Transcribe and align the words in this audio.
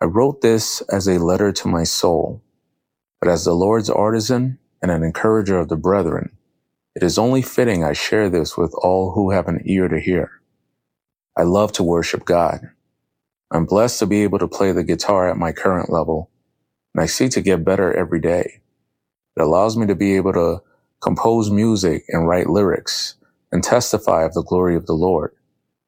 I 0.00 0.06
wrote 0.06 0.42
this 0.42 0.82
as 0.92 1.08
a 1.08 1.18
letter 1.18 1.52
to 1.52 1.68
my 1.68 1.84
soul, 1.84 2.42
but 3.20 3.30
as 3.30 3.44
the 3.44 3.54
Lord's 3.54 3.90
artisan 3.90 4.58
and 4.82 4.90
an 4.90 5.02
encourager 5.04 5.58
of 5.58 5.68
the 5.68 5.76
brethren, 5.76 6.36
it 6.96 7.02
is 7.02 7.18
only 7.18 7.42
fitting 7.42 7.84
I 7.84 7.94
share 7.94 8.30
this 8.30 8.56
with 8.56 8.74
all 8.82 9.12
who 9.12 9.30
have 9.32 9.48
an 9.48 9.62
ear 9.66 9.88
to 9.88 10.00
hear. 10.00 10.42
I 11.36 11.44
love 11.44 11.72
to 11.74 11.82
worship 11.84 12.24
God. 12.26 12.70
I'm 13.52 13.66
blessed 13.66 14.00
to 14.00 14.06
be 14.06 14.22
able 14.24 14.40
to 14.40 14.48
play 14.48 14.72
the 14.72 14.84
guitar 14.84 15.30
at 15.30 15.38
my 15.38 15.52
current 15.52 15.90
level, 15.90 16.30
and 16.94 17.02
I 17.02 17.06
seek 17.06 17.32
to 17.32 17.42
get 17.42 17.64
better 17.64 17.92
every 17.96 18.20
day. 18.20 18.62
It 19.36 19.42
allows 19.42 19.76
me 19.76 19.86
to 19.86 19.94
be 19.94 20.16
able 20.16 20.34
to 20.34 20.62
compose 21.00 21.50
music 21.50 22.04
and 22.08 22.28
write 22.28 22.48
lyrics 22.50 23.16
and 23.52 23.64
testify 23.64 24.24
of 24.24 24.34
the 24.34 24.44
glory 24.44 24.76
of 24.76 24.86
the 24.86 24.94
Lord 24.94 25.34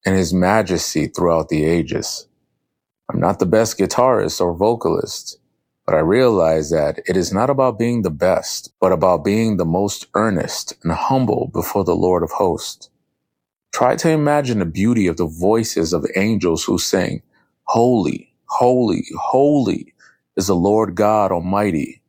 and 0.06 0.16
his 0.16 0.34
majesty 0.34 1.08
throughout 1.08 1.48
the 1.48 1.64
ages. 1.64 2.26
I'm 3.10 3.20
not 3.20 3.38
the 3.38 3.46
best 3.46 3.78
guitarist 3.78 4.40
or 4.40 4.54
vocalist, 4.54 5.38
but 5.86 5.94
I 5.94 6.00
realize 6.00 6.70
that 6.70 7.00
it 7.06 7.16
is 7.16 7.32
not 7.32 7.50
about 7.50 7.78
being 7.78 8.02
the 8.02 8.10
best, 8.10 8.72
but 8.80 8.92
about 8.92 9.24
being 9.24 9.56
the 9.56 9.64
most 9.64 10.06
earnest 10.14 10.74
and 10.82 10.92
humble 10.92 11.50
before 11.52 11.84
the 11.84 11.96
Lord 11.96 12.22
of 12.24 12.32
hosts. 12.32 12.90
Try 13.72 13.96
to 13.96 14.10
imagine 14.10 14.60
the 14.60 14.66
beauty 14.66 15.06
of 15.06 15.16
the 15.18 15.26
voices 15.26 15.92
of 15.92 16.06
angels 16.16 16.64
who 16.64 16.78
sing, 16.78 17.22
Holy, 17.64 18.32
holy, 18.46 19.04
holy 19.18 19.94
is 20.36 20.48
the 20.48 20.56
Lord 20.56 20.94
God 20.96 21.32
Almighty 21.32 22.02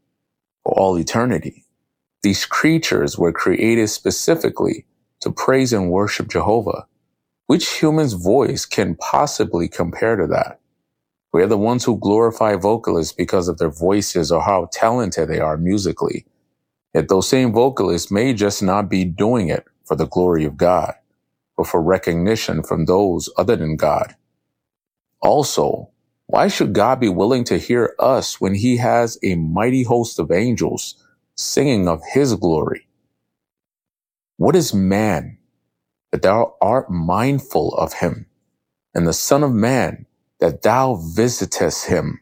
for 0.64 0.74
all 0.80 0.98
eternity. 1.00 1.66
These 2.24 2.46
creatures 2.46 3.18
were 3.18 3.34
created 3.34 3.90
specifically 3.90 4.86
to 5.22 5.32
praise 5.32 5.74
and 5.74 5.92
worship 5.92 6.30
Jehovah. 6.30 6.88
Which 7.48 7.70
human's 7.80 8.14
voice 8.14 8.66
can 8.66 8.96
possibly 8.96 9.70
compare 9.70 10.16
to 10.18 10.28
that? 10.28 10.60
We 11.34 11.42
are 11.44 11.48
the 11.48 11.58
ones 11.58 11.84
who 11.84 11.98
glorify 11.98 12.56
vocalists 12.56 13.14
because 13.14 13.48
of 13.48 13.58
their 13.58 13.72
voices 13.72 14.32
or 14.32 14.42
how 14.42 14.70
talented 14.72 15.30
they 15.30 15.40
are 15.40 15.58
musically. 15.58 16.26
Yet 16.94 17.10
those 17.10 17.28
same 17.28 17.54
vocalists 17.54 18.12
may 18.12 18.34
just 18.34 18.64
not 18.64 18.90
be 18.90 19.04
doing 19.06 19.50
it 19.50 19.66
for 19.86 19.96
the 19.96 20.08
glory 20.08 20.46
of 20.46 20.58
God, 20.58 20.94
but 21.58 21.68
for 21.68 21.82
recognition 21.82 22.64
from 22.64 22.86
those 22.86 23.30
other 23.38 23.56
than 23.56 23.78
God. 23.78 24.16
Also, 25.22 25.90
why 26.28 26.48
should 26.48 26.74
God 26.74 27.00
be 27.00 27.10
willing 27.10 27.44
to 27.46 27.58
hear 27.58 27.96
us 28.00 28.40
when 28.40 28.56
he 28.56 28.78
has 28.78 29.18
a 29.24 29.36
mighty 29.36 29.84
host 29.84 30.20
of 30.20 30.32
angels 30.32 30.96
singing 31.36 31.88
of 31.88 32.02
his 32.14 32.36
glory? 32.36 32.88
What 34.38 34.56
is 34.56 34.74
man 34.74 35.40
that 36.12 36.22
thou 36.22 36.56
art 36.62 36.92
mindful 36.92 37.74
of 37.76 37.94
him 37.94 38.28
and 38.94 39.08
the 39.08 39.14
son 39.14 39.44
of 39.44 39.54
man 39.54 40.06
that 40.44 40.64
thou 40.64 40.96
visitest 40.98 41.88
him. 41.88 42.22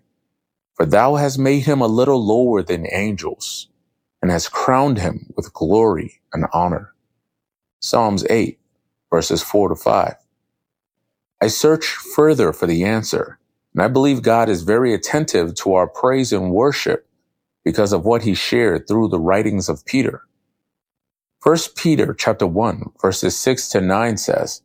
For 0.75 0.85
thou 0.85 1.15
hast 1.15 1.39
made 1.39 1.61
him 1.65 1.81
a 1.81 1.87
little 1.87 2.23
lower 2.25 2.63
than 2.63 2.87
angels, 2.91 3.69
and 4.21 4.31
hast 4.31 4.51
crowned 4.53 4.99
him 4.99 5.31
with 5.37 5.53
glory 5.53 6.21
and 6.33 6.45
honor. 6.53 6.93
Psalms 7.81 8.25
8, 8.29 8.59
verses 9.11 9.43
4 9.43 9.69
to 9.69 9.75
5. 9.75 10.15
I 11.41 11.47
search 11.47 11.87
further 11.87 12.53
for 12.53 12.67
the 12.67 12.83
answer, 12.85 13.39
and 13.73 13.83
I 13.83 13.89
believe 13.89 14.21
God 14.23 14.49
is 14.49 14.63
very 14.63 14.93
attentive 14.93 15.55
to 15.55 15.73
our 15.75 15.87
praise 15.87 16.33
and 16.33 16.51
worship 16.51 17.07
because 17.65 17.93
of 17.93 18.05
what 18.05 18.23
he 18.23 18.35
shared 18.35 18.87
through 18.87 19.09
the 19.09 19.19
writings 19.19 19.69
of 19.69 19.85
Peter. 19.85 20.23
First 21.41 21.75
Peter 21.77 22.13
chapter 22.13 22.47
1, 22.47 22.93
verses 23.01 23.37
6 23.37 23.69
to 23.69 23.81
9 23.81 24.17
says, 24.17 24.63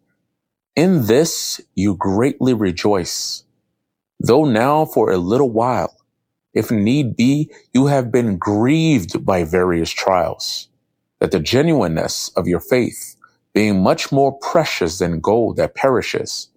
In 0.77 1.07
this 1.07 1.61
you 1.75 1.97
greatly 1.97 2.55
rejoice 2.55 3.45
Though 4.21 4.45
now 4.45 4.87
for 4.87 5.11
a 5.11 5.19
little 5.19 5.51
while, 5.51 5.95
if 6.55 6.71
need 6.71 7.17
be, 7.17 7.51
you 7.75 7.87
have 7.87 8.11
been 8.11 8.39
grieved 8.39 9.25
by 9.25 9.45
various 9.45 9.91
trials, 9.91 10.69
that 11.21 11.31
the 11.31 11.41
genuineness 11.41 12.31
of 12.37 12.49
your 12.49 12.61
faith, 12.61 13.17
being 13.55 13.83
much 13.83 14.13
more 14.13 14.33
precious 14.33 14.99
than 14.99 15.21
gold 15.21 15.57
that 15.57 15.75
perishes, 15.75 16.49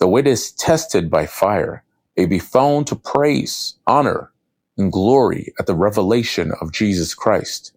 though 0.00 0.16
it 0.16 0.26
is 0.26 0.52
tested 0.52 1.10
by 1.10 1.26
fire, 1.26 1.84
may 2.16 2.26
be 2.26 2.38
found 2.38 2.86
to 2.88 2.96
praise, 2.96 3.74
honor, 3.86 4.32
and 4.76 4.92
glory 4.92 5.52
at 5.58 5.66
the 5.66 5.74
revelation 5.74 6.52
of 6.60 6.72
Jesus 6.72 7.14
Christ, 7.14 7.72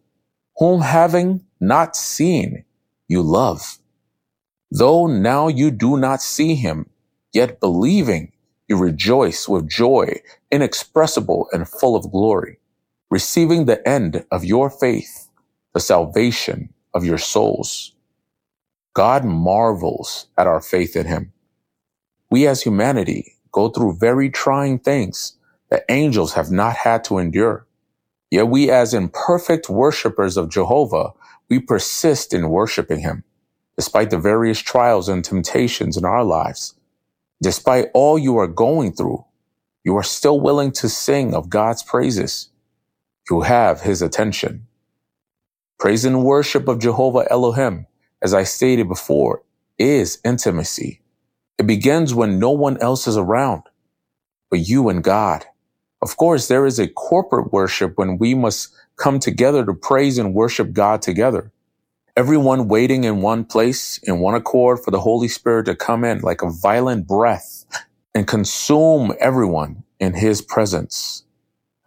whom 0.58 0.82
having 0.82 1.46
not 1.60 1.96
seen, 1.96 2.66
you 3.08 3.22
love. 3.22 3.78
Though 4.72 5.08
now 5.08 5.48
you 5.48 5.72
do 5.72 5.98
not 5.98 6.22
see 6.22 6.56
him, 6.56 6.90
yet 7.34 7.60
believing, 7.60 8.32
you 8.68 8.78
rejoice 8.78 9.48
with 9.50 9.70
joy 9.70 10.22
inexpressible 10.52 11.48
and 11.54 11.68
full 11.68 11.96
of 11.96 12.12
glory, 12.12 12.60
receiving 13.12 13.66
the 13.66 13.88
end 13.88 14.26
of 14.32 14.46
your 14.46 14.70
faith, 14.70 15.30
the 15.74 15.80
salvation 15.80 16.74
of 16.94 17.06
your 17.06 17.18
souls. 17.20 17.94
God 18.94 19.26
marvels 19.26 20.28
at 20.38 20.48
our 20.48 20.62
faith 20.62 20.96
in 20.96 21.06
him. 21.08 21.34
We 22.32 22.48
as 22.48 22.64
humanity 22.64 23.36
go 23.52 23.70
through 23.70 23.98
very 24.00 24.30
trying 24.30 24.80
things 24.80 25.38
that 25.70 25.86
angels 25.90 26.34
have 26.34 26.52
not 26.52 26.76
had 26.76 27.04
to 27.06 27.20
endure. 27.20 27.68
Yet 28.32 28.50
we 28.50 28.72
as 28.72 28.94
imperfect 28.94 29.70
worshippers 29.70 30.38
of 30.38 30.50
Jehovah, 30.50 31.14
we 31.50 31.60
persist 31.60 32.34
in 32.34 32.50
worshiping 32.50 33.00
him, 33.02 33.24
despite 33.78 34.10
the 34.12 34.20
various 34.20 34.60
trials 34.60 35.10
and 35.10 35.24
temptations 35.24 35.98
in 35.98 36.06
our 36.06 36.24
lives 36.24 36.76
Despite 37.44 37.88
all 37.94 38.20
you 38.20 38.38
are 38.38 38.48
going 38.48 38.94
through, 38.94 39.26
you 39.84 39.98
are 39.98 40.04
still 40.04 40.40
willing 40.42 40.72
to 40.74 40.90
sing 40.90 41.36
of 41.36 41.50
God's 41.50 41.84
praises. 41.84 42.50
You 43.30 43.42
have 43.42 43.82
his 43.82 44.02
attention. 44.02 44.68
Praise 45.80 46.06
and 46.06 46.24
worship 46.26 46.68
of 46.68 46.80
Jehovah 46.80 47.28
Elohim, 47.32 47.88
as 48.22 48.34
I 48.34 48.44
stated 48.44 48.88
before, 48.88 49.44
is 49.80 50.20
intimacy. 50.26 51.02
It 51.60 51.68
begins 51.68 52.14
when 52.14 52.40
no 52.40 52.52
one 52.52 52.78
else 52.82 53.08
is 53.08 53.18
around, 53.18 53.64
but 54.52 54.68
you 54.68 54.90
and 54.90 55.04
God. 55.04 55.46
Of 56.02 56.18
course, 56.18 56.48
there 56.48 56.66
is 56.66 56.80
a 56.80 56.88
corporate 56.90 57.54
worship 57.54 57.98
when 57.98 58.18
we 58.20 58.36
must 58.36 58.74
come 58.98 59.20
together 59.20 59.66
to 59.66 59.74
praise 59.74 60.18
and 60.18 60.34
worship 60.36 60.74
God 60.74 61.02
together 61.02 61.52
everyone 62.18 62.68
waiting 62.68 63.06
in 63.06 63.22
one 63.22 63.46
place 63.46 63.98
in 64.04 64.20
one 64.20 64.36
accord 64.36 64.80
for 64.80 64.92
the 64.92 65.02
Holy 65.02 65.28
Spirit 65.28 65.66
to 65.66 65.76
come 65.76 66.04
in 66.06 66.20
like 66.22 66.44
a 66.44 66.50
violent 66.52 67.08
breath 67.08 67.66
and 68.16 68.28
consume 68.28 69.14
everyone 69.20 69.84
in 70.00 70.14
his 70.14 70.42
presence. 70.42 71.26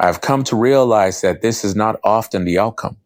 I've 0.01 0.23
come 0.23 0.45
to 0.45 0.57
realize 0.57 1.23
that 1.23 1.43
this 1.43 1.65
is 1.65 1.77
not 1.77 2.01
often 2.05 2.45
the 2.47 2.59
outcome 2.59 2.99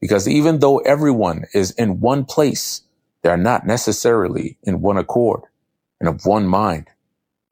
because 0.00 0.28
even 0.28 0.60
though 0.60 0.78
everyone 0.80 1.44
is 1.54 1.72
in 1.72 2.00
one 2.00 2.24
place, 2.26 2.82
they 3.22 3.30
are 3.30 3.38
not 3.38 3.66
necessarily 3.66 4.58
in 4.64 4.82
one 4.82 4.98
accord 4.98 5.42
and 6.00 6.08
of 6.08 6.26
one 6.26 6.46
mind. 6.46 6.88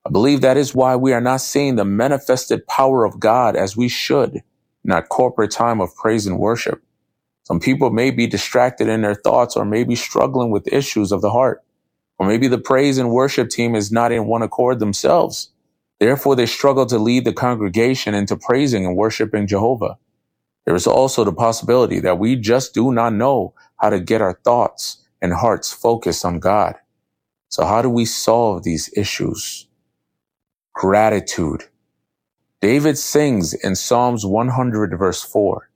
I 0.06 0.10
believe 0.10 0.42
that 0.42 0.58
is 0.58 0.76
why 0.76 0.96
we 0.96 1.14
are 1.14 1.22
not 1.22 1.42
seeing 1.42 1.76
the 1.76 1.86
manifested 1.86 2.68
power 2.68 3.06
of 3.06 3.20
God 3.20 3.56
as 3.56 3.76
we 3.76 3.88
should 3.88 4.44
in 4.84 4.92
our 4.92 5.02
corporate 5.06 5.52
time 5.52 5.80
of 5.82 5.96
praise 5.96 6.28
and 6.28 6.38
worship. 6.38 6.83
Some 7.44 7.60
people 7.60 7.90
may 7.90 8.10
be 8.10 8.26
distracted 8.26 8.88
in 8.88 9.02
their 9.02 9.14
thoughts 9.16 9.56
or 9.56 9.64
may 9.64 9.84
be 9.84 9.96
struggling 9.96 10.50
with 10.50 10.68
issues 10.72 11.12
of 11.12 11.22
the 11.22 11.30
heart. 11.32 11.62
Or 12.18 12.26
maybe 12.26 12.48
the 12.48 12.58
praise 12.58 12.98
and 12.98 13.10
worship 13.10 13.50
team 13.50 13.74
is 13.74 13.92
not 13.92 14.12
in 14.12 14.26
one 14.26 14.42
accord 14.42 14.80
themselves. 14.80 15.50
Therefore, 16.00 16.36
they 16.36 16.46
struggle 16.46 16.86
to 16.86 16.98
lead 16.98 17.24
the 17.24 17.32
congregation 17.32 18.14
into 18.14 18.36
praising 18.36 18.86
and 18.86 18.96
worshiping 18.96 19.46
Jehovah. 19.46 19.98
There 20.66 20.76
is 20.76 20.86
also 20.86 21.24
the 21.24 21.32
possibility 21.32 22.00
that 22.00 22.18
we 22.18 22.36
just 22.36 22.74
do 22.74 22.92
not 22.92 23.12
know 23.14 23.54
how 23.78 23.90
to 23.90 24.00
get 24.00 24.22
our 24.22 24.40
thoughts 24.44 24.98
and 25.22 25.32
hearts 25.32 25.72
focused 25.72 26.24
on 26.24 26.40
God. 26.40 26.76
So 27.50 27.64
how 27.66 27.82
do 27.82 27.90
we 27.90 28.06
solve 28.06 28.64
these 28.64 28.90
issues? 28.96 29.68
Gratitude. 30.74 31.64
David 32.60 32.98
sings 32.98 33.54
in 33.54 33.76
Psalms 33.76 34.26
100 34.26 34.98
verse 34.98 35.22
4. 35.22 35.70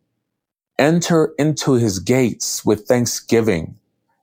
Enter 0.78 1.34
into 1.38 1.74
his 1.74 1.98
gates 1.98 2.64
with 2.64 2.86
thanksgiving 2.86 3.78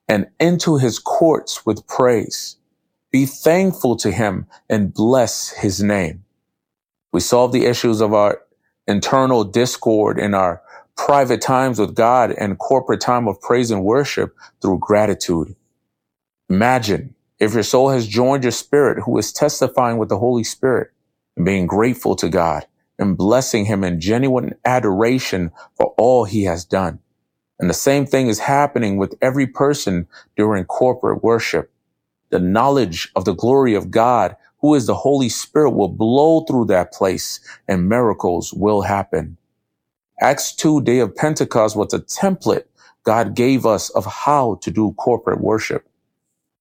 and 0.08 0.28
into 0.40 0.78
his 0.78 1.00
courts 1.00 1.66
with 1.66 1.88
praise. 1.88 2.58
Be 3.12 3.26
thankful 3.26 3.96
to 3.98 4.12
him 4.12 4.48
and 4.70 4.94
bless 4.94 5.50
his 5.50 5.84
name. 5.84 6.24
We 7.12 7.20
solve 7.22 7.52
the 7.52 7.66
issues 7.66 8.02
of 8.02 8.14
our 8.14 8.42
internal 8.88 9.44
discord 9.44 10.20
in 10.20 10.34
our 10.34 10.62
private 10.98 11.42
times 11.42 11.80
with 11.80 11.96
God 11.96 12.32
and 12.32 12.60
corporate 12.60 13.02
time 13.02 13.28
of 13.28 13.42
praise 13.42 13.72
and 13.72 13.84
worship 13.84 14.36
through 14.62 14.80
gratitude. 14.80 15.56
Imagine 16.50 17.16
if 17.40 17.54
your 17.54 17.64
soul 17.64 17.90
has 17.90 18.08
joined 18.08 18.44
your 18.44 18.52
spirit 18.52 19.04
who 19.04 19.18
is 19.18 19.34
testifying 19.34 19.98
with 19.98 20.10
the 20.10 20.20
Holy 20.20 20.44
Spirit 20.44 20.92
and 21.36 21.46
being 21.46 21.68
grateful 21.68 22.16
to 22.18 22.30
God 22.30 22.66
and 23.00 23.18
blessing 23.18 23.66
him 23.66 23.84
in 23.84 24.00
genuine 24.00 24.56
adoration 24.66 25.52
for 25.76 25.94
all 25.98 26.26
he 26.26 26.44
has 26.44 26.66
done. 26.66 27.00
And 27.60 27.70
the 27.70 27.74
same 27.74 28.06
thing 28.06 28.28
is 28.28 28.40
happening 28.40 28.98
with 28.98 29.16
every 29.22 29.48
person 29.48 30.08
during 30.36 30.66
corporate 30.66 31.24
worship. 31.24 31.72
The 32.30 32.40
knowledge 32.40 33.12
of 33.16 33.26
the 33.26 33.34
glory 33.34 33.76
of 33.76 33.92
God 33.92 34.36
who 34.66 34.74
is 34.74 34.88
the 34.88 34.96
Holy 34.96 35.30
Spirit, 35.30 35.70
will 35.70 35.88
blow 35.88 36.42
through 36.42 36.66
that 36.66 36.92
place 36.92 37.40
and 37.68 37.88
miracles 37.88 38.52
will 38.52 38.82
happen. 38.82 39.38
Acts 40.20 40.56
2, 40.56 40.82
day 40.82 40.98
of 40.98 41.16
Pentecost 41.16 41.76
was 41.76 41.94
a 41.94 42.00
template 42.00 42.64
God 43.04 43.36
gave 43.36 43.68
us 43.68 43.92
of 43.92 44.08
how 44.08 44.56
to 44.64 44.72
do 44.72 44.94
corporate 44.94 45.40
worship. 45.40 45.88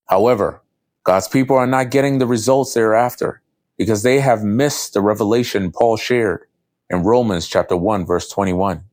However, 0.05 0.61
God's 1.05 1.29
people 1.29 1.57
are 1.57 1.67
not 1.67 1.91
getting 1.91 2.19
the 2.19 2.27
results 2.27 2.75
thereafter 2.75 3.41
because 3.79 4.03
they 4.05 4.21
have 4.21 4.44
missed 4.44 4.94
the 4.94 5.03
revelation 5.03 5.73
Paul 5.73 5.97
shared 5.99 6.47
in 6.91 7.05
Romans 7.05 7.49
chapter 7.49 7.76
1 7.76 8.06
verse 8.06 8.29
21. 8.31 8.85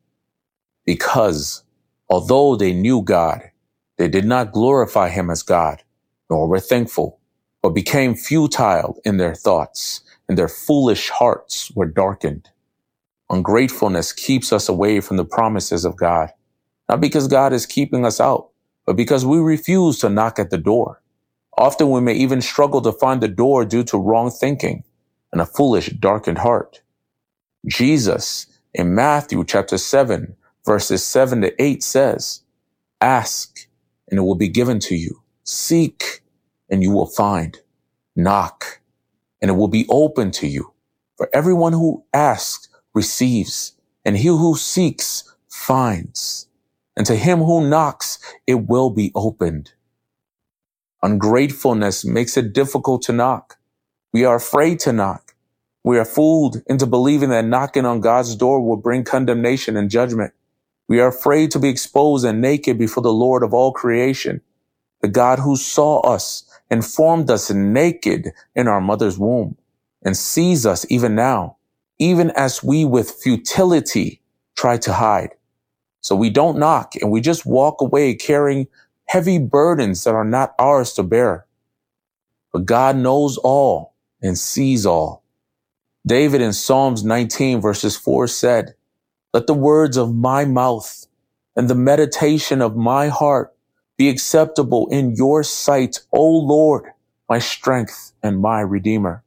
Because 0.85 1.63
although 2.09 2.55
they 2.57 2.73
knew 2.73 3.03
God, 3.03 3.51
they 3.97 4.09
did 4.09 4.25
not 4.25 4.53
glorify 4.53 5.09
him 5.09 5.29
as 5.31 5.43
God, 5.43 5.83
nor 6.29 6.47
were 6.47 6.59
thankful, 6.59 7.19
but 7.63 7.71
became 7.71 8.15
futile 8.15 8.99
in 9.05 9.17
their 9.17 9.35
thoughts, 9.35 10.01
and 10.29 10.37
their 10.37 10.49
foolish 10.49 11.09
hearts 11.09 11.71
were 11.75 11.87
darkened. 11.87 12.49
Ungratefulness 13.31 14.13
keeps 14.13 14.53
us 14.53 14.69
away 14.69 15.01
from 15.01 15.17
the 15.17 15.25
promises 15.25 15.85
of 15.85 15.97
God, 15.97 16.31
not 16.89 17.01
because 17.01 17.27
God 17.27 17.53
is 17.53 17.65
keeping 17.65 18.05
us 18.05 18.19
out, 18.21 18.49
but 18.85 18.95
because 18.97 19.25
we 19.25 19.39
refuse 19.39 19.99
to 19.99 20.09
knock 20.09 20.39
at 20.39 20.51
the 20.51 20.59
door. 20.59 21.00
Often 21.57 21.91
we 21.91 22.01
may 22.01 22.13
even 22.13 22.41
struggle 22.41 22.81
to 22.81 22.91
find 22.91 23.21
the 23.21 23.27
door 23.27 23.65
due 23.65 23.83
to 23.85 23.97
wrong 23.97 24.31
thinking 24.31 24.83
and 25.31 25.41
a 25.41 25.45
foolish, 25.45 25.89
darkened 25.89 26.39
heart. 26.39 26.81
Jesus 27.67 28.47
in 28.73 28.95
Matthew 28.95 29.43
chapter 29.45 29.77
7, 29.77 30.35
verses 30.65 31.03
7 31.03 31.41
to 31.41 31.61
8 31.61 31.83
says, 31.83 32.41
Ask 33.01 33.67
and 34.09 34.19
it 34.19 34.23
will 34.23 34.35
be 34.35 34.49
given 34.49 34.79
to 34.81 34.95
you. 34.95 35.21
Seek 35.43 36.21
and 36.69 36.83
you 36.83 36.91
will 36.91 37.07
find. 37.07 37.59
Knock 38.15 38.81
and 39.41 39.49
it 39.49 39.55
will 39.55 39.67
be 39.67 39.85
open 39.89 40.31
to 40.31 40.47
you. 40.47 40.73
For 41.17 41.29
everyone 41.33 41.73
who 41.73 42.05
asks 42.13 42.69
receives, 42.93 43.73
and 44.05 44.17
he 44.17 44.27
who 44.27 44.55
seeks 44.55 45.35
finds. 45.49 46.47
And 46.95 47.05
to 47.05 47.15
him 47.15 47.39
who 47.39 47.67
knocks, 47.67 48.19
it 48.47 48.67
will 48.67 48.89
be 48.89 49.11
opened. 49.15 49.73
Ungratefulness 51.03 52.05
makes 52.05 52.37
it 52.37 52.53
difficult 52.53 53.01
to 53.03 53.13
knock. 53.13 53.57
We 54.13 54.25
are 54.25 54.35
afraid 54.35 54.79
to 54.81 54.93
knock. 54.93 55.35
We 55.83 55.97
are 55.97 56.05
fooled 56.05 56.61
into 56.67 56.85
believing 56.85 57.29
that 57.29 57.45
knocking 57.45 57.85
on 57.85 58.01
God's 58.01 58.35
door 58.35 58.61
will 58.61 58.77
bring 58.77 59.03
condemnation 59.03 59.77
and 59.77 59.89
judgment. 59.89 60.33
We 60.87 60.99
are 60.99 61.07
afraid 61.09 61.51
to 61.51 61.59
be 61.59 61.69
exposed 61.69 62.25
and 62.25 62.41
naked 62.41 62.77
before 62.77 63.03
the 63.03 63.13
Lord 63.13 63.43
of 63.43 63.53
all 63.53 63.73
creation, 63.73 64.41
the 65.01 65.07
God 65.07 65.39
who 65.39 65.55
saw 65.57 66.01
us 66.01 66.43
and 66.69 66.85
formed 66.85 67.31
us 67.31 67.51
naked 67.51 68.33
in 68.55 68.67
our 68.67 68.81
mother's 68.81 69.17
womb 69.19 69.57
and 70.03 70.17
sees 70.17 70.65
us 70.65 70.85
even 70.89 71.15
now, 71.15 71.57
even 71.99 72.31
as 72.31 72.63
we 72.63 72.85
with 72.85 73.11
futility 73.11 74.21
try 74.55 74.77
to 74.77 74.93
hide. 74.93 75.31
So 76.01 76.15
we 76.15 76.29
don't 76.29 76.59
knock 76.59 76.95
and 77.01 77.11
we 77.11 77.21
just 77.21 77.45
walk 77.45 77.81
away 77.81 78.15
carrying 78.15 78.67
heavy 79.11 79.37
burdens 79.37 80.05
that 80.05 80.15
are 80.15 80.23
not 80.23 80.55
ours 80.57 80.93
to 80.93 81.03
bear. 81.03 81.45
But 82.53 82.65
God 82.65 82.95
knows 82.95 83.37
all 83.37 83.93
and 84.21 84.37
sees 84.37 84.85
all. 84.85 85.21
David 86.07 86.39
in 86.39 86.53
Psalms 86.53 87.03
19 87.03 87.59
verses 87.59 87.97
4 87.97 88.27
said, 88.27 88.73
Let 89.33 89.47
the 89.47 89.53
words 89.53 89.97
of 89.97 90.15
my 90.15 90.45
mouth 90.45 91.07
and 91.57 91.69
the 91.69 91.75
meditation 91.75 92.61
of 92.61 92.77
my 92.77 93.09
heart 93.09 93.53
be 93.97 94.07
acceptable 94.07 94.87
in 94.89 95.17
your 95.17 95.43
sight, 95.43 95.99
O 96.13 96.25
Lord, 96.25 96.85
my 97.27 97.39
strength 97.39 98.13
and 98.23 98.39
my 98.39 98.61
redeemer. 98.61 99.23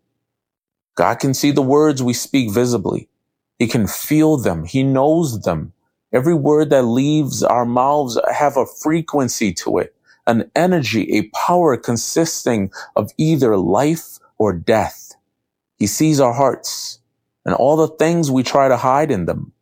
God 0.94 1.16
can 1.16 1.34
see 1.34 1.50
the 1.50 1.60
words 1.60 2.02
we 2.02 2.14
speak 2.14 2.50
visibly. 2.50 3.10
He 3.58 3.66
can 3.66 3.86
feel 3.86 4.38
them. 4.38 4.64
He 4.64 4.82
knows 4.82 5.42
them. 5.42 5.73
Every 6.14 6.34
word 6.34 6.70
that 6.70 6.84
leaves 6.84 7.42
our 7.42 7.66
mouths 7.66 8.18
have 8.32 8.56
a 8.56 8.66
frequency 8.66 9.52
to 9.54 9.78
it, 9.78 9.96
an 10.28 10.48
energy, 10.54 11.18
a 11.18 11.28
power 11.30 11.76
consisting 11.76 12.70
of 12.94 13.10
either 13.18 13.56
life 13.56 14.20
or 14.38 14.52
death. 14.52 15.14
He 15.76 15.88
sees 15.88 16.20
our 16.20 16.32
hearts 16.32 17.00
and 17.44 17.52
all 17.52 17.76
the 17.76 17.88
things 17.88 18.30
we 18.30 18.44
try 18.44 18.68
to 18.68 18.76
hide 18.76 19.10
in 19.10 19.26
them. 19.26 19.52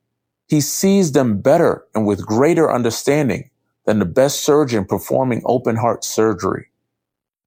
He 0.46 0.60
sees 0.60 1.12
them 1.12 1.40
better 1.40 1.86
and 1.94 2.06
with 2.06 2.26
greater 2.26 2.70
understanding 2.70 3.48
than 3.86 3.98
the 3.98 4.04
best 4.04 4.42
surgeon 4.42 4.84
performing 4.84 5.40
open 5.46 5.76
heart 5.76 6.04
surgery. 6.04 6.66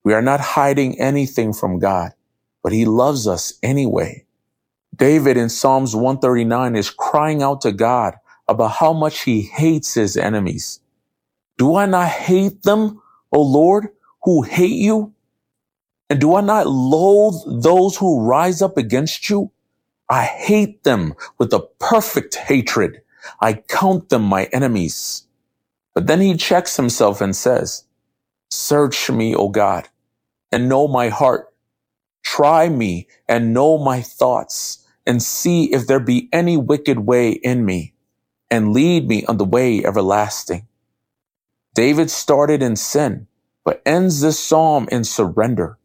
We 0.03 0.13
are 0.13 0.21
not 0.23 0.39
hiding 0.39 0.99
anything 0.99 1.53
from 1.53 1.77
God, 1.77 2.13
but 2.63 2.73
he 2.73 2.85
loves 2.85 3.27
us 3.27 3.53
anyway. 3.61 4.25
David 4.95 5.37
in 5.37 5.49
Psalms 5.49 5.95
139 5.95 6.75
is 6.75 6.89
crying 6.89 7.43
out 7.43 7.61
to 7.61 7.71
God 7.71 8.15
about 8.47 8.73
how 8.73 8.93
much 8.93 9.21
he 9.23 9.41
hates 9.43 9.93
his 9.95 10.17
enemies. 10.17 10.81
Do 11.57 11.75
I 11.75 11.85
not 11.85 12.09
hate 12.09 12.63
them, 12.63 13.01
O 13.31 13.41
Lord, 13.41 13.89
who 14.23 14.43
hate 14.43 14.77
you? 14.77 15.13
And 16.09 16.21
do 16.21 16.35
I 16.35 16.41
not 16.41 16.67
loathe 16.67 17.63
those 17.63 17.97
who 17.97 18.21
rise 18.21 18.61
up 18.61 18.77
against 18.77 19.29
you? 19.29 19.51
I 20.09 20.25
hate 20.25 20.83
them 20.83 21.15
with 21.39 21.53
a 21.53 21.67
perfect 21.79 22.35
hatred. 22.35 23.01
I 23.41 23.53
count 23.55 24.09
them 24.09 24.23
my 24.23 24.45
enemies. 24.53 25.27
But 25.95 26.07
then 26.07 26.21
he 26.21 26.37
checks 26.37 26.77
himself 26.77 27.21
and 27.21 27.35
says, 27.35 27.85
Search 28.51 29.09
me, 29.11 29.35
O 29.35 29.49
God, 29.49 29.89
and 30.51 30.69
know 30.69 30.87
my 30.87 31.09
heart. 31.09 31.53
Try 32.23 32.69
me 32.69 33.07
and 33.29 33.53
know 33.53 33.79
my 33.79 34.01
thoughts 34.01 34.85
and 35.07 35.23
see 35.23 35.73
if 35.73 35.87
there 35.87 36.01
be 36.01 36.29
any 36.33 36.57
wicked 36.57 36.99
way 36.99 37.31
in 37.31 37.65
me 37.65 37.94
and 38.51 38.73
lead 38.73 39.07
me 39.07 39.25
on 39.25 39.37
the 39.37 39.45
way 39.45 39.85
everlasting. 39.85 40.67
David 41.73 42.09
started 42.09 42.61
in 42.63 42.75
sin, 42.75 43.27
but 43.63 43.81
ends 43.85 44.21
this 44.21 44.39
psalm 44.39 44.87
in 44.91 45.03
surrender. 45.03 45.77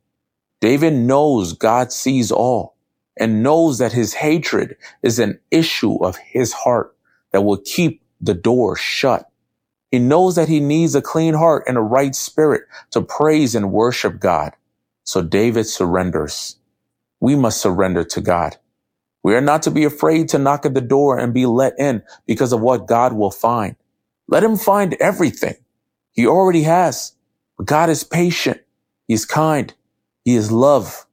David 0.61 0.95
knows 0.95 1.55
God 1.55 1.93
sees 1.93 2.33
all 2.33 2.77
and 3.17 3.43
knows 3.43 3.79
that 3.79 3.93
his 3.93 4.15
hatred 4.15 4.77
is 5.03 5.19
an 5.19 5.41
issue 5.51 5.97
of 6.05 6.17
his 6.17 6.53
heart 6.53 6.97
that 7.33 7.43
will 7.43 7.59
keep 7.59 8.03
the 8.21 8.35
door 8.35 8.77
shut. 8.77 9.31
He 9.91 9.99
knows 9.99 10.37
that 10.37 10.49
he 10.49 10.61
needs 10.61 10.95
a 10.95 11.03
clean 11.03 11.35
heart 11.35 11.65
and 11.67 11.77
a 11.77 11.83
right 11.83 12.15
spirit 12.15 12.63
to 12.93 13.03
praise 13.03 13.55
and 13.55 13.73
worship 13.73 14.21
God. 14.21 14.55
So 15.05 15.23
David 15.23 15.67
surrenders. 15.67 16.57
We 17.21 17.37
must 17.37 17.61
surrender 17.61 18.05
to 18.05 18.21
God. 18.21 18.57
We 19.23 19.35
are 19.35 19.41
not 19.41 19.63
to 19.63 19.71
be 19.71 19.85
afraid 19.85 20.29
to 20.31 20.39
knock 20.39 20.67
at 20.67 20.75
the 20.75 20.81
door 20.81 21.19
and 21.19 21.35
be 21.35 21.47
let 21.47 21.79
in 21.79 22.03
because 22.27 22.53
of 22.53 22.61
what 22.61 22.87
God 22.87 23.13
will 23.13 23.31
find. 23.31 23.77
Let 24.29 24.45
him 24.45 24.57
find 24.57 24.95
everything. 25.01 25.57
He 26.13 26.27
already 26.27 26.63
has. 26.63 27.13
But 27.59 27.67
God 27.67 27.91
is 27.91 28.05
patient. 28.05 28.61
He 29.09 29.15
is 29.15 29.27
kind. 29.27 29.75
He 30.25 30.35
is 30.37 30.51
love. 30.51 31.07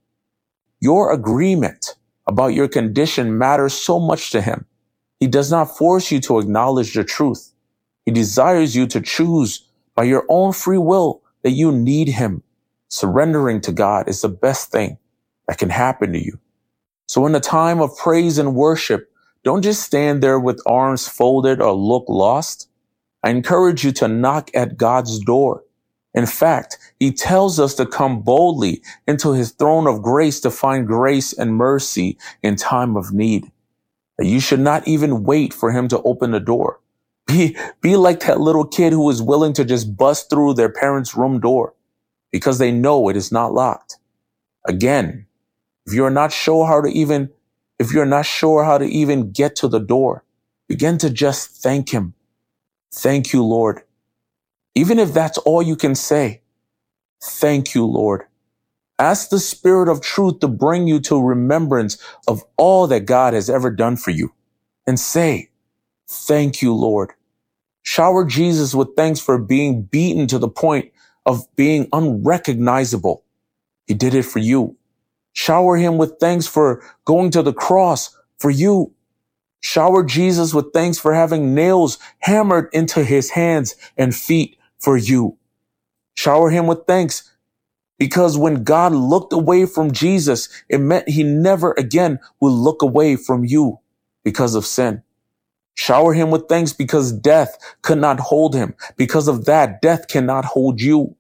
Your 0.79 1.12
agreement 1.12 1.96
about 2.27 2.53
your 2.53 2.67
condition 2.67 3.38
matters 3.38 3.74
so 3.74 4.00
much 4.00 4.31
to 4.31 4.41
him. 4.41 4.65
He 5.20 5.27
does 5.27 5.51
not 5.51 5.77
force 5.77 6.12
you 6.12 6.20
to 6.22 6.39
acknowledge 6.39 6.93
the 6.93 7.03
truth. 7.03 7.51
He 8.05 8.12
desires 8.12 8.75
you 8.75 8.88
to 8.88 9.01
choose 9.01 9.67
by 9.96 10.03
your 10.03 10.25
own 10.29 10.53
free 10.53 10.77
will 10.77 11.24
that 11.43 11.51
you 11.51 11.72
need 11.72 12.10
him. 12.10 12.43
Surrendering 12.89 13.60
to 13.62 13.72
God 13.72 14.08
is 14.08 14.22
the 14.22 14.29
best 14.29 14.72
thing 14.72 14.98
that 15.48 15.58
can 15.58 15.70
happen 15.70 16.13
to 16.13 16.24
you. 16.24 16.39
So 17.07 17.25
in 17.25 17.35
a 17.35 17.39
time 17.39 17.81
of 17.81 17.97
praise 17.97 18.37
and 18.37 18.55
worship, 18.55 19.11
don't 19.43 19.61
just 19.61 19.83
stand 19.83 20.21
there 20.23 20.39
with 20.39 20.61
arms 20.65 21.07
folded 21.07 21.61
or 21.61 21.73
look 21.73 22.05
lost. 22.09 22.69
I 23.23 23.31
encourage 23.31 23.83
you 23.85 23.91
to 23.93 24.07
knock 24.07 24.51
at 24.53 24.77
God's 24.77 25.19
door. 25.19 25.63
In 26.13 26.25
fact, 26.25 26.77
he 26.99 27.11
tells 27.11 27.59
us 27.59 27.75
to 27.75 27.85
come 27.85 28.21
boldly 28.21 28.81
into 29.07 29.33
his 29.33 29.51
throne 29.51 29.87
of 29.87 30.01
grace 30.01 30.39
to 30.41 30.51
find 30.51 30.87
grace 30.87 31.33
and 31.33 31.55
mercy 31.55 32.17
in 32.43 32.55
time 32.55 32.97
of 32.97 33.13
need. 33.13 33.51
You 34.19 34.39
should 34.39 34.61
not 34.61 34.87
even 34.87 35.23
wait 35.23 35.53
for 35.53 35.71
him 35.71 35.87
to 35.89 36.01
open 36.03 36.31
the 36.31 36.39
door. 36.39 36.79
Be, 37.27 37.57
be 37.81 37.97
like 37.97 38.21
that 38.21 38.41
little 38.41 38.65
kid 38.65 38.93
who 38.93 39.09
is 39.09 39.21
willing 39.21 39.53
to 39.53 39.65
just 39.65 39.97
bust 39.97 40.29
through 40.29 40.55
their 40.55 40.69
parents' 40.71 41.15
room 41.15 41.39
door 41.41 41.75
because 42.31 42.57
they 42.57 42.71
know 42.71 43.09
it 43.09 43.17
is 43.17 43.31
not 43.31 43.53
locked. 43.53 43.97
Again, 44.65 45.26
if 45.88 45.94
you're 45.94 46.12
not 46.12 46.34
sure 46.34 46.67
how 46.67 46.82
to 46.82 46.89
even, 46.89 47.32
if 47.79 47.94
you're 47.94 48.06
not 48.08 48.27
sure 48.27 48.65
how 48.65 48.77
to 48.79 48.86
even 48.86 49.32
get 49.32 49.56
to 49.58 49.70
the 49.70 49.79
door, 49.79 50.25
begin 50.70 51.00
to 51.00 51.12
just 51.12 51.51
thank 51.63 51.91
him. 51.91 52.15
Thank 52.94 53.34
you, 53.34 53.44
Lord. 53.46 53.84
Even 54.75 55.00
if 55.00 55.13
that's 55.13 55.38
all 55.39 55.62
you 55.63 55.75
can 55.75 55.96
say, 55.96 56.41
thank 57.24 57.75
you, 57.75 57.86
Lord. 57.86 58.25
Ask 59.00 59.29
the 59.29 59.39
Spirit 59.39 59.89
of 59.89 60.01
truth 60.01 60.39
to 60.39 60.48
bring 60.48 60.88
you 60.88 61.00
to 61.01 61.22
remembrance 61.22 61.98
of 62.27 62.44
all 62.58 62.88
that 62.88 63.01
God 63.06 63.34
has 63.34 63.50
ever 63.50 63.72
done 63.72 63.98
for 63.98 64.12
you 64.12 64.34
and 64.88 65.00
say, 65.00 65.50
thank 66.10 66.62
you, 66.62 66.74
Lord. 66.74 67.13
Shower 67.84 68.25
Jesus 68.25 68.75
with 68.75 68.89
thanks 68.98 69.20
for 69.20 69.38
being 69.38 69.84
beaten 69.84 70.27
to 70.27 70.39
the 70.39 70.50
point 70.50 70.91
of 71.25 71.46
being 71.56 71.88
unrecognizable. 71.94 73.24
He 73.88 73.94
did 73.96 74.13
it 74.15 74.24
for 74.24 74.39
you. 74.39 74.77
Shower 75.38 75.77
him 75.77 76.00
with 76.00 76.15
thanks 76.20 76.48
for 76.48 76.84
going 77.06 77.29
to 77.32 77.44
the 77.44 77.53
cross 77.53 78.17
for 78.39 78.50
you. 78.50 78.91
Shower 79.62 80.03
Jesus 80.03 80.51
with 80.51 80.74
thanks 80.74 80.98
for 80.98 81.13
having 81.13 81.53
nails 81.53 82.00
hammered 82.20 82.70
into 82.74 83.03
his 83.03 83.29
hands 83.29 83.75
and 83.98 84.15
feet 84.15 84.58
for 84.79 84.98
you. 84.98 85.38
Shower 86.15 86.50
him 86.50 86.65
with 86.65 86.88
thanks 86.88 87.32
because 88.00 88.36
when 88.36 88.63
God 88.63 88.94
looked 88.94 89.32
away 89.32 89.67
from 89.67 89.91
Jesus, 89.91 90.50
it 90.70 90.79
meant 90.79 91.08
he 91.08 91.24
never 91.24 91.74
again 91.77 92.20
will 92.41 92.51
look 92.51 92.82
away 92.82 93.15
from 93.15 93.46
you 93.46 93.79
because 94.24 94.56
of 94.56 94.65
sin. 94.65 95.03
Shower 95.75 96.13
him 96.15 96.32
with 96.32 96.48
thanks 96.50 96.74
because 96.74 97.12
death 97.12 97.58
could 97.84 98.00
not 98.00 98.20
hold 98.20 98.56
him. 98.56 98.75
Because 98.98 99.27
of 99.27 99.46
that, 99.46 99.82
death 99.84 100.08
cannot 100.08 100.46
hold 100.46 100.82
you. 100.82 101.15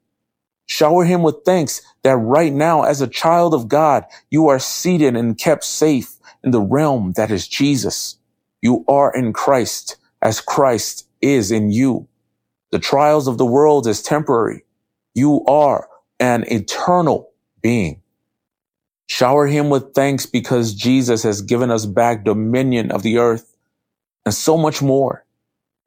Shower 0.67 1.05
him 1.05 1.23
with 1.23 1.43
thanks 1.45 1.81
that 2.03 2.17
right 2.17 2.53
now, 2.53 2.83
as 2.83 3.01
a 3.01 3.07
child 3.07 3.53
of 3.53 3.67
God, 3.67 4.05
you 4.29 4.47
are 4.47 4.59
seated 4.59 5.15
and 5.15 5.37
kept 5.37 5.63
safe 5.63 6.15
in 6.43 6.51
the 6.51 6.61
realm 6.61 7.13
that 7.13 7.31
is 7.31 7.47
Jesus. 7.47 8.17
You 8.61 8.85
are 8.87 9.13
in 9.13 9.33
Christ 9.33 9.97
as 10.21 10.41
Christ 10.41 11.07
is 11.21 11.51
in 11.51 11.71
you. 11.71 12.07
The 12.71 12.79
trials 12.79 13.27
of 13.27 13.37
the 13.37 13.45
world 13.45 13.87
is 13.87 14.01
temporary. 14.01 14.65
You 15.15 15.43
are 15.45 15.87
an 16.19 16.43
eternal 16.51 17.31
being. 17.61 18.01
Shower 19.07 19.47
him 19.47 19.69
with 19.69 19.93
thanks 19.93 20.25
because 20.25 20.73
Jesus 20.73 21.23
has 21.23 21.41
given 21.41 21.71
us 21.71 21.85
back 21.85 22.25
dominion 22.25 22.91
of 22.91 23.03
the 23.03 23.19
earth 23.19 23.55
and 24.25 24.33
so 24.33 24.57
much 24.57 24.81
more. 24.81 25.25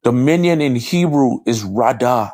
Dominion 0.03 0.59
in 0.59 0.75
Hebrew 0.75 1.39
is 1.45 1.63
Radah. 1.63 2.33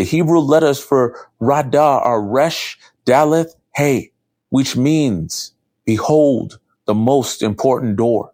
The 0.00 0.06
Hebrew 0.06 0.38
letters 0.38 0.78
for 0.82 1.28
Radah 1.42 2.00
are 2.06 2.22
Resh, 2.22 2.78
Daleth, 3.04 3.50
Hey, 3.74 4.12
which 4.48 4.74
means, 4.74 5.52
behold, 5.84 6.58
the 6.86 6.94
most 6.94 7.42
important 7.42 7.96
door. 7.96 8.32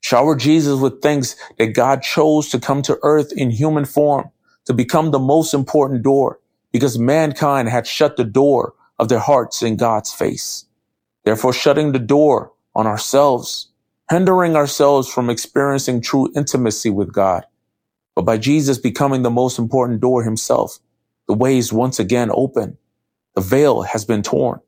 Shower 0.00 0.36
Jesus 0.36 0.78
with 0.78 1.02
thanks 1.02 1.34
that 1.58 1.74
God 1.74 2.04
chose 2.04 2.50
to 2.50 2.60
come 2.60 2.82
to 2.82 3.00
earth 3.02 3.32
in 3.32 3.50
human 3.50 3.84
form 3.84 4.30
to 4.66 4.72
become 4.72 5.10
the 5.10 5.18
most 5.18 5.54
important 5.54 6.04
door 6.04 6.38
because 6.70 7.00
mankind 7.00 7.68
had 7.68 7.88
shut 7.88 8.16
the 8.16 8.22
door 8.22 8.72
of 9.00 9.08
their 9.08 9.18
hearts 9.18 9.62
in 9.64 9.74
God's 9.74 10.12
face. 10.12 10.66
Therefore, 11.24 11.52
shutting 11.52 11.90
the 11.90 11.98
door 11.98 12.52
on 12.76 12.86
ourselves, 12.86 13.72
hindering 14.08 14.54
ourselves 14.54 15.12
from 15.12 15.30
experiencing 15.30 16.00
true 16.00 16.30
intimacy 16.36 16.90
with 16.90 17.12
God. 17.12 17.44
But 18.16 18.24
by 18.24 18.38
Jesus 18.38 18.78
becoming 18.78 19.22
the 19.22 19.30
most 19.30 19.60
important 19.60 20.00
door 20.00 20.24
himself, 20.24 20.80
the 21.28 21.34
way 21.34 21.58
is 21.58 21.72
once 21.72 22.00
again 22.00 22.30
open. 22.32 22.78
The 23.36 23.42
veil 23.42 23.82
has 23.82 24.04
been 24.04 24.24
torn. 24.24 24.60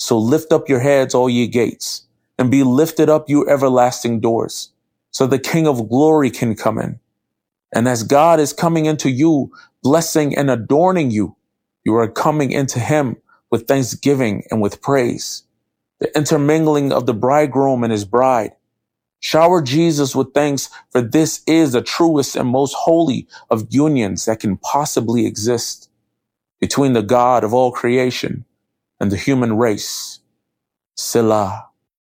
So 0.00 0.18
lift 0.18 0.52
up 0.52 0.68
your 0.68 0.80
heads, 0.80 1.14
all 1.14 1.30
ye 1.30 1.46
gates, 1.46 2.06
and 2.38 2.50
be 2.50 2.64
lifted 2.64 3.08
up, 3.10 3.28
you 3.30 3.48
everlasting 3.48 4.20
doors, 4.20 4.72
so 5.12 5.26
the 5.26 5.38
King 5.38 5.68
of 5.68 5.88
glory 5.88 6.30
can 6.30 6.56
come 6.56 6.78
in. 6.78 7.00
And 7.72 7.88
as 7.88 8.02
God 8.02 8.40
is 8.40 8.52
coming 8.52 8.86
into 8.86 9.10
you, 9.10 9.52
blessing 9.82 10.36
and 10.36 10.50
adorning 10.50 11.10
you. 11.10 11.36
You 11.84 11.94
are 11.96 12.08
coming 12.08 12.52
into 12.52 12.80
him 12.80 13.16
with 13.50 13.68
thanksgiving 13.68 14.44
and 14.50 14.60
with 14.60 14.82
praise. 14.82 15.44
The 16.00 16.14
intermingling 16.16 16.92
of 16.92 17.06
the 17.06 17.14
bridegroom 17.14 17.84
and 17.84 17.92
his 17.92 18.04
bride. 18.04 18.52
Shower 19.20 19.62
Jesus 19.62 20.14
with 20.14 20.34
thanks, 20.34 20.70
for 20.90 21.00
this 21.00 21.42
is 21.46 21.72
the 21.72 21.82
truest 21.82 22.36
and 22.36 22.48
most 22.48 22.74
holy 22.74 23.26
of 23.50 23.66
unions 23.70 24.24
that 24.26 24.40
can 24.40 24.56
possibly 24.58 25.26
exist 25.26 25.90
between 26.60 26.92
the 26.92 27.02
God 27.02 27.44
of 27.44 27.54
all 27.54 27.72
creation 27.72 28.44
and 29.00 29.10
the 29.10 29.16
human 29.16 29.56
race. 29.56 30.20
Selah. 30.96 31.68